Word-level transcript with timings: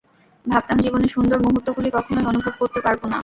ভাবতাম 0.45 0.77
জীবনের 0.77 1.13
সুন্দর 1.15 1.39
মুহূর্তগুলি 1.39 1.89
কখনই 1.93 2.25
অনুভব 2.25 2.53
করতে 2.59 2.79
পারব 2.81 3.01
না। 3.05 3.19